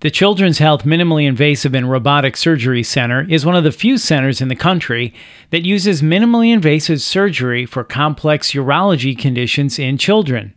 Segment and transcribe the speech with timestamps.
[0.00, 4.40] The Children's Health Minimally Invasive and Robotic Surgery Center is one of the few centers
[4.40, 5.12] in the country
[5.50, 10.54] that uses minimally invasive surgery for complex urology conditions in children.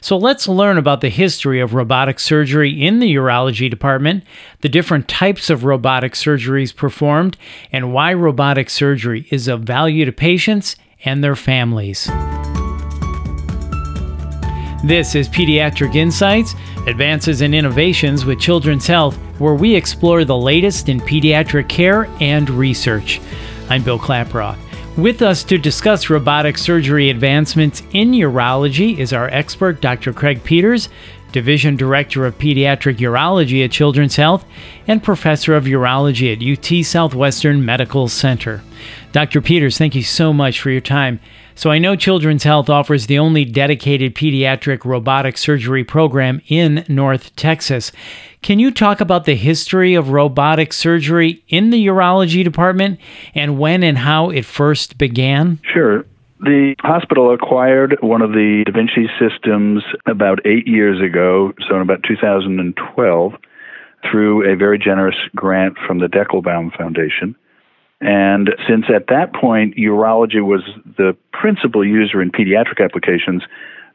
[0.00, 4.22] So let's learn about the history of robotic surgery in the urology department,
[4.60, 7.36] the different types of robotic surgeries performed,
[7.72, 12.08] and why robotic surgery is of value to patients and their families.
[14.86, 16.54] This is Pediatric Insights
[16.86, 22.48] Advances and Innovations with Children's Health, where we explore the latest in pediatric care and
[22.48, 23.20] research.
[23.68, 24.56] I'm Bill Klaproth.
[24.96, 30.12] With us to discuss robotic surgery advancements in urology is our expert, Dr.
[30.12, 30.88] Craig Peters,
[31.36, 34.46] Division Director of Pediatric Urology at Children's Health
[34.86, 38.62] and Professor of Urology at UT Southwestern Medical Center.
[39.12, 39.42] Dr.
[39.42, 41.20] Peters, thank you so much for your time.
[41.54, 47.36] So, I know Children's Health offers the only dedicated pediatric robotic surgery program in North
[47.36, 47.92] Texas.
[48.40, 52.98] Can you talk about the history of robotic surgery in the urology department
[53.34, 55.60] and when and how it first began?
[55.70, 56.06] Sure.
[56.46, 61.80] The hospital acquired one of the Da Vinci systems about eight years ago, so in
[61.82, 63.32] about 2012,
[64.08, 67.34] through a very generous grant from the Deckelbaum Foundation.
[68.00, 70.62] And since at that point urology was
[70.96, 73.42] the principal user in pediatric applications,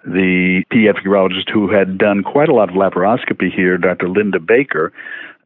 [0.03, 4.09] the pediatric urologist who had done quite a lot of laparoscopy here, Dr.
[4.09, 4.91] Linda Baker,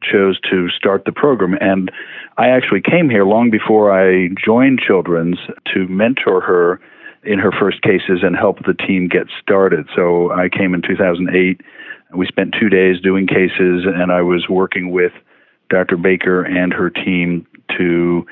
[0.02, 1.56] chose to start the program.
[1.60, 1.88] And
[2.36, 5.38] I actually came here long before I joined Children's
[5.72, 6.80] to mentor her
[7.26, 9.86] in her first cases and help the team get started.
[9.94, 11.60] So I came in 2008.
[12.14, 15.12] We spent two days doing cases, and I was working with
[15.68, 15.96] Dr.
[15.96, 18.24] Baker and her team to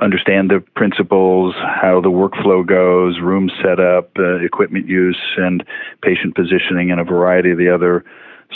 [0.00, 5.62] understand the principles, how the workflow goes, room setup, uh, equipment use, and
[6.02, 8.04] patient positioning, and a variety of the other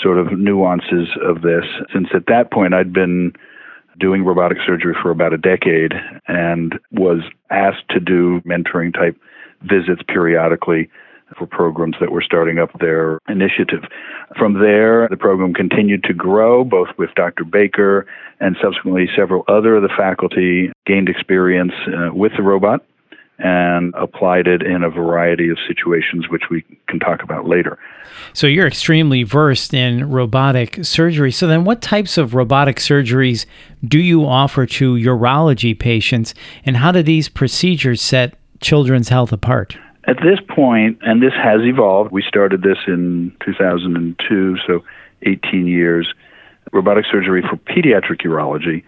[0.03, 1.65] sort of nuances of this.
[1.93, 3.33] Since at that point I'd been
[4.01, 5.93] doing robotic surgery for about a decade
[6.27, 9.17] and was asked to do mentoring type
[9.65, 10.91] visits periodically
[11.39, 13.83] for programs that were starting up their initiative.
[14.39, 17.45] From there, the program continued to grow, both with Dr.
[17.45, 18.07] Baker
[18.41, 22.85] and subsequently several other of the faculty gained experience uh, with the robot
[23.39, 27.79] and applied it in a variety of situations, which we can talk about later.
[28.33, 31.33] So, you're extremely versed in robotic surgery.
[31.33, 33.45] So, then what types of robotic surgeries
[33.85, 36.33] do you offer to urology patients,
[36.65, 39.77] and how do these procedures set children's health apart?
[40.07, 44.85] At this point, and this has evolved, we started this in 2002, so
[45.23, 46.13] 18 years.
[46.73, 48.83] Robotic surgery for pediatric urology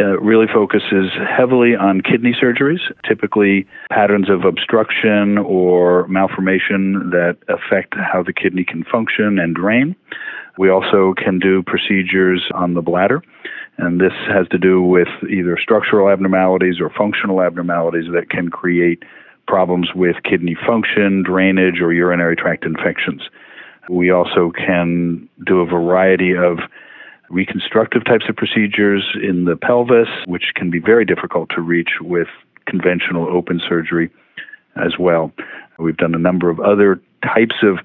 [0.00, 7.94] uh, really focuses heavily on kidney surgeries, typically patterns of obstruction or malformation that affect
[7.96, 9.96] how the kidney can function and drain.
[10.56, 13.22] We also can do procedures on the bladder,
[13.78, 19.02] and this has to do with either structural abnormalities or functional abnormalities that can create
[19.46, 23.22] problems with kidney function, drainage, or urinary tract infections.
[23.88, 26.58] We also can do a variety of
[27.30, 32.28] reconstructive types of procedures in the pelvis, which can be very difficult to reach with
[32.66, 34.10] conventional open surgery
[34.76, 35.32] as well.
[35.78, 37.78] We've done a number of other types of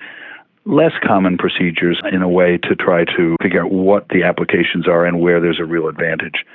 [0.66, 5.06] less common procedures in a way to try to figure out what the applications are
[5.06, 6.46] and where there's a real advantage.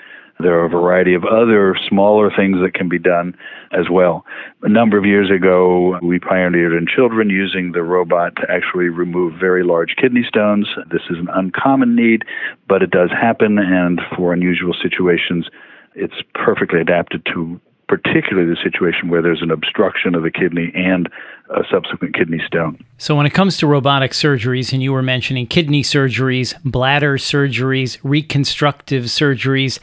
[0.40, 3.36] There are a variety of other smaller things that can be done
[3.72, 4.24] as well.
[4.62, 9.34] A number of years ago, we pioneered in children using the robot to actually remove
[9.38, 10.68] very large kidney stones.
[10.92, 12.22] This is an uncommon need,
[12.68, 15.48] but it does happen, and for unusual situations,
[15.96, 21.08] it's perfectly adapted to particularly the situation where there's an obstruction of the kidney and
[21.50, 22.78] a subsequent kidney stone.
[22.98, 27.98] So, when it comes to robotic surgeries, and you were mentioning kidney surgeries, bladder surgeries,
[28.02, 29.78] reconstructive surgeries,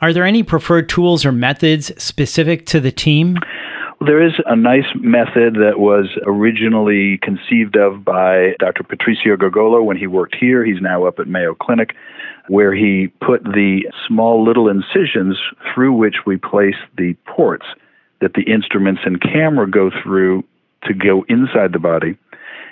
[0.00, 3.36] are there any preferred tools or methods specific to the team?
[4.06, 8.82] There is a nice method that was originally conceived of by Dr.
[8.82, 10.64] Patricio Gargollo when he worked here.
[10.64, 11.94] He's now up at Mayo Clinic,
[12.48, 15.38] where he put the small little incisions
[15.74, 17.66] through which we place the ports
[18.22, 20.44] that the instruments and camera go through
[20.84, 22.16] to go inside the body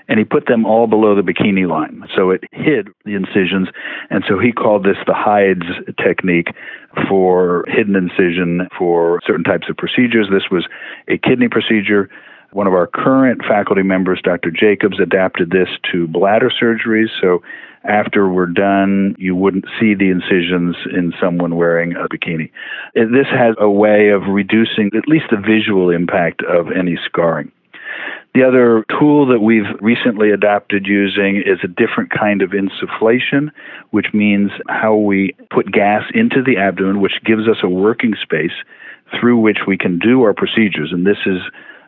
[0.08, 2.04] and he put them all below the bikini line.
[2.16, 3.68] So it hid the incisions,
[4.10, 6.48] and so he called this the HIdES technique
[7.08, 10.28] for hidden incision for certain types of procedures.
[10.30, 10.66] This was
[11.08, 12.08] a kidney procedure.
[12.52, 14.50] One of our current faculty members, Dr.
[14.50, 17.08] Jacobs, adapted this to bladder surgeries.
[17.20, 17.42] So
[17.84, 22.50] after we're done, you wouldn't see the incisions in someone wearing a bikini.
[22.94, 27.52] This has a way of reducing at least the visual impact of any scarring.
[28.38, 33.50] The other tool that we've recently adapted using is a different kind of insufflation,
[33.90, 38.52] which means how we put gas into the abdomen, which gives us a working space
[39.18, 40.92] through which we can do our procedures.
[40.92, 41.40] And this is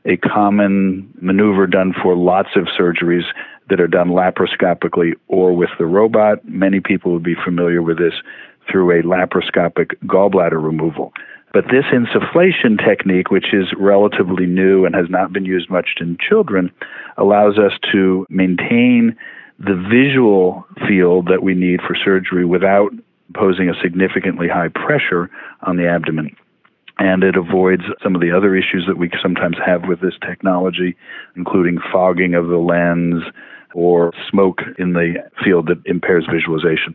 [0.05, 3.27] a common maneuver done for lots of surgeries
[3.69, 6.45] that are done laparoscopically or with the robot.
[6.45, 8.15] Many people would be familiar with this
[8.69, 11.13] through a laparoscopic gallbladder removal.
[11.53, 16.17] But this insufflation technique, which is relatively new and has not been used much in
[16.21, 16.71] children,
[17.17, 19.17] allows us to maintain
[19.59, 22.93] the visual field that we need for surgery without
[23.35, 25.29] posing a significantly high pressure
[25.63, 26.35] on the abdomen.
[26.99, 30.97] And it avoids some of the other issues that we sometimes have with this technology,
[31.35, 33.23] including fogging of the lens,
[33.75, 35.15] or smoke in the
[35.45, 36.95] field that impairs visualization.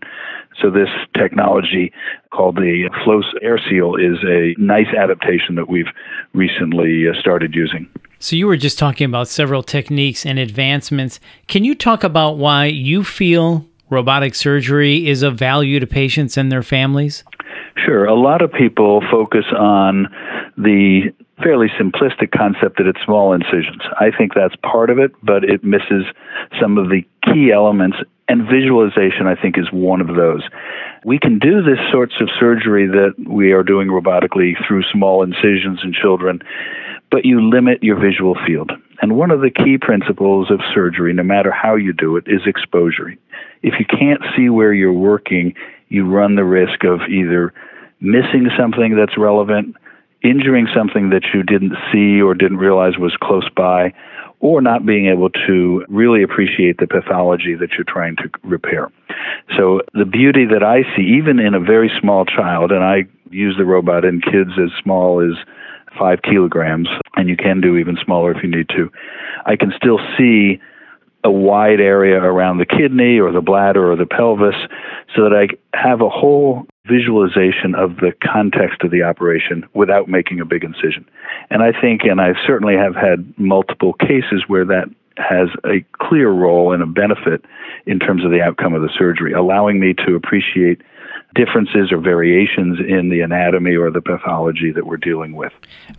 [0.62, 1.92] So this technology
[2.32, 5.90] called the Flose Air Seal is a nice adaptation that we've
[6.34, 7.90] recently uh, started using.
[8.20, 11.20] So you were just talking about several techniques and advancements.
[11.48, 16.52] Can you talk about why you feel robotic surgery is of value to patients and
[16.52, 17.24] their families?
[17.86, 18.06] Sure.
[18.06, 20.08] A lot of people focus on
[20.58, 21.14] the
[21.44, 23.82] fairly simplistic concept that it's small incisions.
[24.00, 26.06] I think that's part of it, but it misses
[26.60, 27.98] some of the key elements,
[28.28, 30.44] and visualization, I think, is one of those.
[31.04, 35.82] We can do this sorts of surgery that we are doing robotically through small incisions
[35.84, 36.42] in children,
[37.12, 38.72] but you limit your visual field.
[39.02, 42.42] And one of the key principles of surgery, no matter how you do it, is
[42.48, 43.14] exposure.
[43.62, 45.54] If you can't see where you're working,
[45.90, 47.54] you run the risk of either
[48.00, 49.76] missing something that's relevant
[50.26, 53.94] injuring something that you didn't see or didn't realize was close by,
[54.40, 58.92] or not being able to really appreciate the pathology that you're trying to repair.
[59.56, 63.56] So, the beauty that I see, even in a very small child, and I use
[63.58, 65.38] the robot in kids as small as
[65.98, 68.92] five kilograms, and you can do even smaller if you need to,
[69.46, 70.60] I can still see
[71.26, 74.56] a wide area around the kidney or the bladder or the pelvis
[75.16, 80.40] so that I have a whole visualization of the context of the operation without making
[80.40, 81.04] a big incision.
[81.50, 84.86] And I think, and I certainly have had multiple cases where that
[85.18, 87.44] has a clear role and a benefit
[87.88, 90.82] in terms of the outcome of the surgery, allowing me to appreciate
[91.34, 95.52] differences or variations in the anatomy or the pathology that we're dealing with.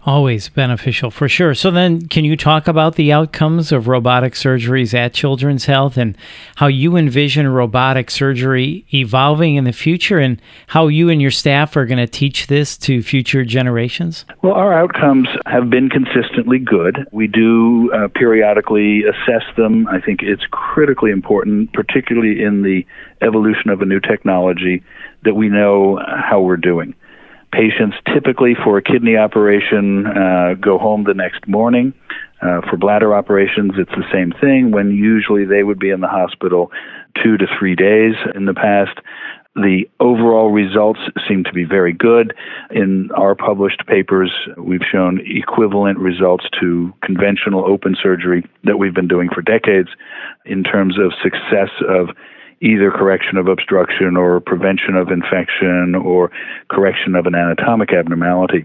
[0.05, 1.55] Always beneficial for sure.
[1.55, 6.17] So, then can you talk about the outcomes of robotic surgeries at Children's Health and
[6.56, 11.76] how you envision robotic surgery evolving in the future and how you and your staff
[11.76, 14.25] are going to teach this to future generations?
[14.43, 17.06] Well, our outcomes have been consistently good.
[17.12, 19.87] We do uh, periodically assess them.
[19.88, 22.87] I think it's critically important, particularly in the
[23.23, 24.82] evolution of a new technology
[25.26, 26.94] that we know how we're doing.
[27.52, 31.93] Patients typically for a kidney operation uh, go home the next morning.
[32.43, 36.08] Uh, for bladder operations, it's the same thing when usually they would be in the
[36.08, 36.70] hospital
[37.23, 38.99] two to three days in the past.
[39.55, 42.34] The overall results seem to be very good.
[42.70, 49.08] In our published papers, we've shown equivalent results to conventional open surgery that we've been
[49.08, 49.88] doing for decades
[50.44, 52.11] in terms of success of
[52.61, 56.31] either correction of obstruction or prevention of infection or
[56.69, 58.64] correction of an anatomic abnormality.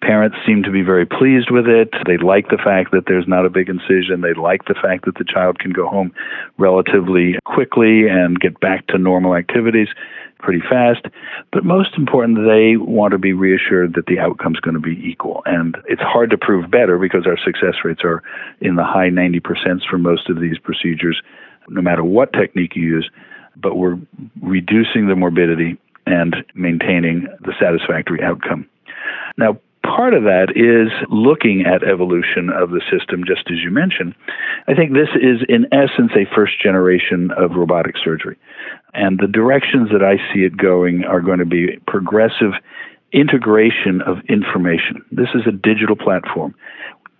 [0.00, 1.92] Parents seem to be very pleased with it.
[2.06, 4.20] They like the fact that there's not a big incision.
[4.20, 6.12] They like the fact that the child can go home
[6.56, 9.88] relatively quickly and get back to normal activities
[10.38, 11.04] pretty fast.
[11.52, 15.42] But most important, they want to be reassured that the outcome's going to be equal.
[15.46, 18.22] And it's hard to prove better because our success rates are
[18.60, 19.42] in the high 90%
[19.90, 21.20] for most of these procedures
[21.68, 23.10] no matter what technique you use,
[23.56, 23.98] but we're
[24.42, 28.68] reducing the morbidity and maintaining the satisfactory outcome.
[29.36, 34.14] Now, part of that is looking at evolution of the system, just as you mentioned.
[34.66, 38.36] I think this is, in essence, a first generation of robotic surgery.
[38.94, 42.52] And the directions that I see it going are going to be progressive
[43.12, 45.02] integration of information.
[45.10, 46.54] This is a digital platform.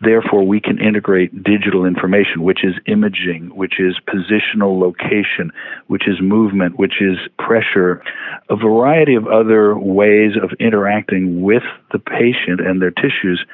[0.00, 5.50] Therefore, we can integrate digital information, which is imaging, which is positional location,
[5.88, 8.02] which is movement, which is pressure,
[8.48, 13.44] a variety of other ways of interacting with the patient and their tissues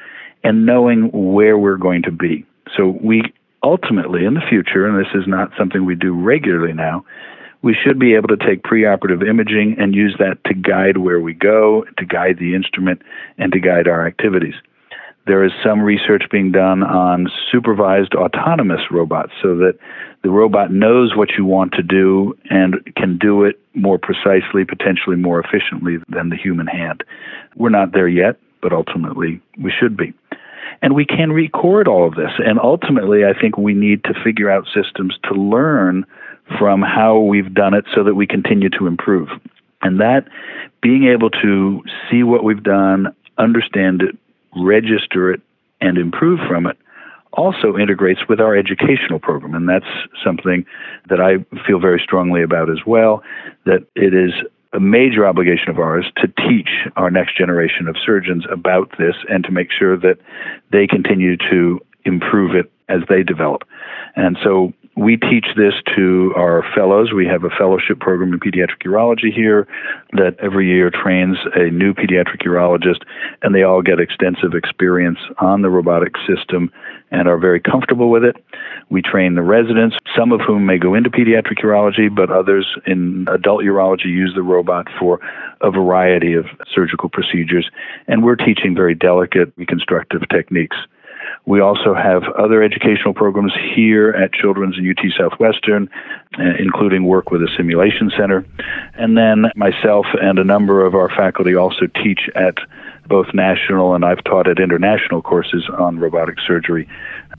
[0.43, 2.45] and knowing where we're going to be.
[2.77, 3.23] So, we
[3.63, 7.03] ultimately, in the future, and this is not something we do regularly now,
[7.63, 11.33] we should be able to take preoperative imaging and use that to guide where we
[11.33, 13.01] go, to guide the instrument,
[13.39, 14.53] and to guide our activities.
[15.27, 19.77] There is some research being done on supervised autonomous robots so that
[20.23, 25.15] the robot knows what you want to do and can do it more precisely, potentially
[25.15, 27.03] more efficiently than the human hand.
[27.55, 30.13] We're not there yet, but ultimately we should be.
[30.81, 32.31] And we can record all of this.
[32.37, 36.05] And ultimately, I think we need to figure out systems to learn
[36.59, 39.29] from how we've done it so that we continue to improve.
[39.81, 40.27] And that
[40.81, 44.15] being able to see what we've done, understand it,
[44.55, 45.41] register it,
[45.81, 46.77] and improve from it
[47.33, 49.53] also integrates with our educational program.
[49.53, 49.85] And that's
[50.23, 50.65] something
[51.09, 53.23] that I feel very strongly about as well,
[53.65, 54.31] that it is
[54.73, 59.43] a major obligation of ours to teach our next generation of surgeons about this and
[59.43, 60.17] to make sure that
[60.71, 63.63] they continue to improve it as they develop.
[64.15, 67.11] And so we teach this to our fellows.
[67.13, 69.67] We have a fellowship program in pediatric urology here
[70.13, 73.03] that every year trains a new pediatric urologist,
[73.41, 76.71] and they all get extensive experience on the robotic system
[77.11, 78.37] and are very comfortable with it.
[78.89, 83.27] We train the residents, some of whom may go into pediatric urology, but others in
[83.29, 85.19] adult urology use the robot for
[85.61, 87.69] a variety of surgical procedures.
[88.07, 90.77] And we're teaching very delicate reconstructive techniques.
[91.45, 95.89] We also have other educational programs here at Children's and UT Southwestern,
[96.39, 98.45] uh, including work with a simulation center.
[98.93, 102.55] And then myself and a number of our faculty also teach at
[103.07, 106.87] both national and I've taught at international courses on robotic surgery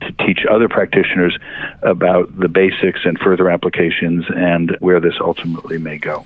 [0.01, 1.37] to teach other practitioners
[1.83, 6.25] about the basics and further applications and where this ultimately may go.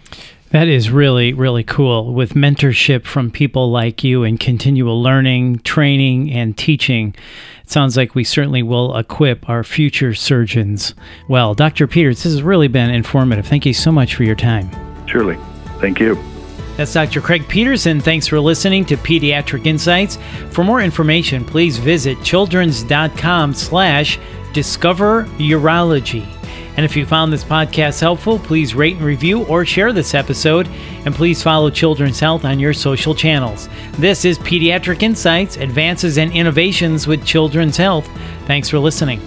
[0.51, 6.33] That is really, really cool with mentorship from people like you and continual learning, training,
[6.33, 7.15] and teaching.
[7.63, 10.95] It sounds like we certainly will equip our future surgeons.
[11.29, 11.87] Well, Dr.
[11.87, 13.47] Peters, this has really been informative.
[13.47, 14.69] Thank you so much for your time.
[15.07, 15.39] Surely.
[15.79, 16.21] Thank you.
[16.77, 17.21] That's Dr.
[17.21, 18.01] Craig Peterson.
[18.01, 20.19] Thanks for listening to Pediatric Insights.
[20.51, 24.19] For more information, please visit children's.com slash
[24.53, 26.27] discover urology.
[26.77, 30.69] And if you found this podcast helpful, please rate and review or share this episode.
[31.05, 33.69] And please follow Children's Health on your social channels.
[33.99, 38.09] This is Pediatric Insights Advances and Innovations with Children's Health.
[38.47, 39.21] Thanks for listening.